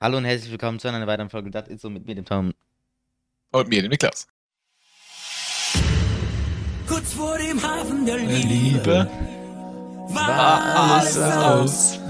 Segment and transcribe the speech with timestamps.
[0.00, 1.50] Hallo und herzlich willkommen zu einer weiteren Folge.
[1.50, 2.52] Das ist so mit mir, dem Tom.
[3.52, 4.26] Und mir, dem Niklas.
[6.86, 9.10] Kurz vor dem Hafen der Liebe Liebe
[10.08, 11.98] war alles aus.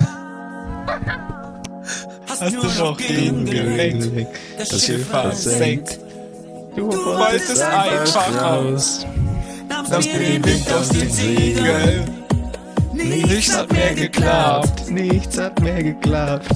[2.26, 4.28] hast, Hast du noch gegengelenkt?
[4.58, 6.00] Das Schiff versenkt.
[6.74, 9.06] Du wolltest einfach raus.
[9.68, 12.24] Lass mir den Wind aus den Segeln.
[12.92, 14.90] Nichts hat mehr geklappt.
[14.90, 16.50] Nichts hat mehr geklappt.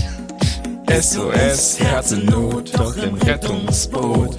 [0.90, 4.36] SOS, Herzennot, doch im Rettungsboot.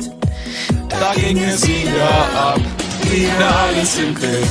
[0.90, 2.60] Da ging es wieder ab,
[3.04, 4.50] wieder alles im Griff.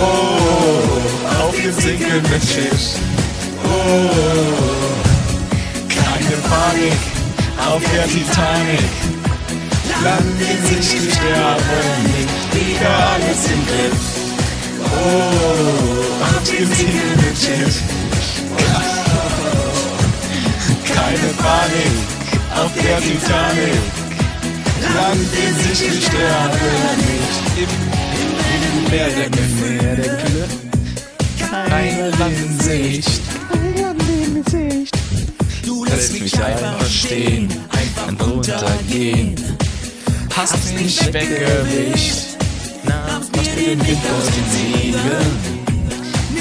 [0.00, 2.98] Oh, auf dem sinkenden Schiff.
[3.64, 4.10] Oh,
[5.88, 6.98] keine Panik,
[7.58, 8.80] auf der Titanic.
[10.02, 14.02] Land in Sicht, wir sterben nicht, wieder alles im Griff.
[14.84, 17.82] Oh, auf dem sinkenden Schiff.
[21.44, 21.96] Panik
[22.56, 23.82] auf der Titanic.
[24.94, 27.42] Land in sich, wir sterben nicht.
[27.62, 27.70] Im,
[28.22, 30.48] im, im Meer der Gefühle.
[31.50, 33.20] Keine Land in Sicht.
[35.66, 39.34] Du Lässt mich einfach stehen, einfach runtergehen.
[40.34, 42.38] Hast mich weggewischt.
[42.84, 45.54] Machst mir den Wind aus den Segeln.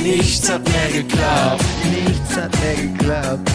[0.02, 1.66] Nichts hat mehr geklappt.
[1.92, 3.52] Nichts hat mehr geklappt.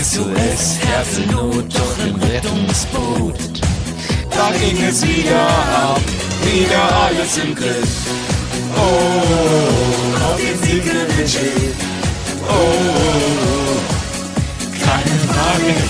[0.00, 3.38] SOS, Herzenot, doch im Rettungsboot.
[4.30, 6.00] Da ging es wieder ab,
[6.42, 7.92] wieder alles im Griff.
[8.74, 11.76] Oh, auf dem sinkenden Schiff.
[12.48, 13.76] Oh,
[14.80, 15.84] keine Panik,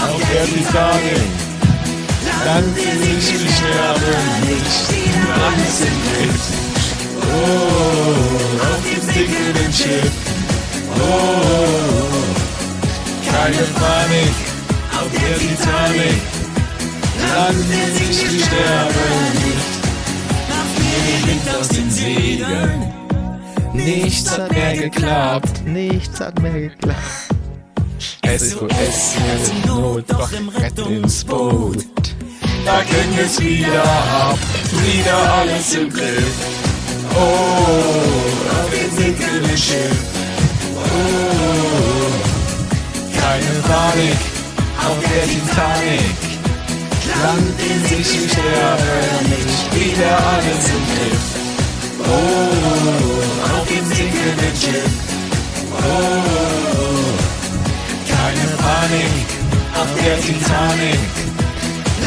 [0.00, 1.28] auf der Titanic.
[2.44, 4.78] Land in sich, wir sterben nicht,
[5.44, 6.44] alles im Griff.
[7.20, 8.14] Oh,
[8.64, 10.14] auf dem sinkenden Schiff.
[10.96, 11.43] Oh,
[13.44, 14.34] keine Panik
[14.96, 16.22] auf der Titanic.
[17.28, 19.72] Land in sich, wir sterben nicht.
[20.78, 22.92] Mir den Wind aus den Segeln.
[23.74, 25.66] Nichts hat mehr geklappt.
[25.66, 26.98] Nichts hat mehr geklappt.
[28.24, 29.14] SOS,
[29.66, 31.84] Not, doch im Rettungsboot.
[32.64, 34.38] Da ging es wieder ab,
[34.70, 36.34] wieder alles im Griff.
[37.14, 37.20] Oh,
[38.50, 39.98] auf dem Schiff.
[40.76, 41.93] Oh,
[43.66, 44.20] Panik
[44.86, 46.16] auf der Titanic.
[47.22, 51.24] Land in sich, wir sterben nicht, wieder alles im Griff.
[52.00, 54.94] Oh, auf dem sinkenden Schiff.
[55.72, 57.14] Oh,
[58.10, 59.26] keine Panik
[59.74, 61.00] auf der Titanic.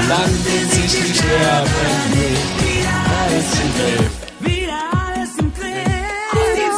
[0.07, 1.69] Land in sich, wir sterben
[2.13, 2.87] nicht,
[3.19, 4.11] alles im Griff.
[4.39, 5.97] wieder alles im Griff.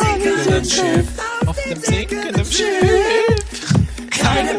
[0.02, 1.08] sinkenden Schiff,
[1.46, 3.40] auf dem sinkenden Schiff.
[4.10, 4.59] Keine Panik,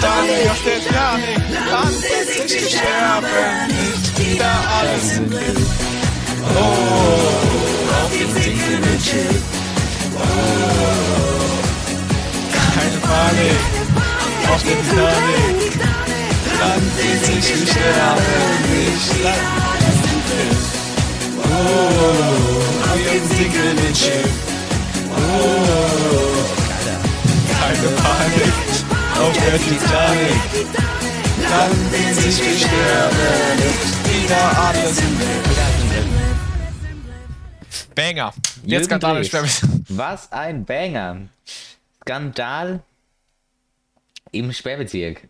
[0.00, 1.36] Titanic, auf der Titanic.
[1.70, 5.60] Land in sich, sterben nicht, wieder alles im Griff.
[6.56, 6.62] Oh,
[7.92, 9.42] auf dem sinkenden Schiff.
[10.16, 10.20] Oh,
[12.72, 13.60] keine Panik,
[14.50, 15.72] auf der Titanic.
[16.60, 20.62] Land in sich, sterben nicht, Land alles im Griff.
[21.44, 21.50] Oh,
[22.88, 24.32] auf dem sinkenden Schiff.
[25.10, 25.44] Oh,
[27.52, 28.70] keine Panik
[29.20, 30.66] auf der Titanic.
[31.50, 32.64] Land in sich, nicht,
[34.04, 35.50] wieder alles im Griff.
[37.94, 38.32] Banger.
[38.64, 39.62] Jetzt Skandal im.
[39.88, 41.28] Was ein Banger.
[42.02, 42.82] Skandal
[44.32, 45.28] im Sperrbezirk.